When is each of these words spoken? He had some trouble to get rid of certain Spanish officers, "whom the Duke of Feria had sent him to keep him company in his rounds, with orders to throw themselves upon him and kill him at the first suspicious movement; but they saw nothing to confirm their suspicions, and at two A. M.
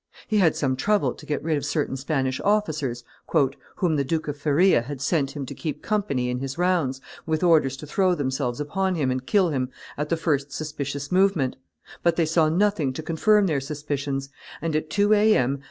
He 0.27 0.39
had 0.39 0.55
some 0.55 0.75
trouble 0.75 1.13
to 1.13 1.25
get 1.27 1.43
rid 1.43 1.57
of 1.57 1.63
certain 1.63 1.95
Spanish 1.95 2.41
officers, 2.43 3.03
"whom 3.75 3.97
the 3.97 4.03
Duke 4.03 4.27
of 4.27 4.35
Feria 4.35 4.81
had 4.81 4.99
sent 4.99 5.35
him 5.35 5.45
to 5.45 5.53
keep 5.53 5.75
him 5.75 5.81
company 5.83 6.31
in 6.31 6.39
his 6.39 6.57
rounds, 6.57 7.01
with 7.27 7.43
orders 7.43 7.77
to 7.77 7.85
throw 7.85 8.15
themselves 8.15 8.59
upon 8.59 8.95
him 8.95 9.11
and 9.11 9.27
kill 9.27 9.49
him 9.49 9.69
at 9.99 10.09
the 10.09 10.17
first 10.17 10.51
suspicious 10.51 11.11
movement; 11.11 11.55
but 12.01 12.15
they 12.15 12.25
saw 12.25 12.49
nothing 12.49 12.93
to 12.93 13.03
confirm 13.03 13.45
their 13.45 13.61
suspicions, 13.61 14.29
and 14.59 14.75
at 14.75 14.89
two 14.89 15.13
A. 15.13 15.37
M. 15.37 15.59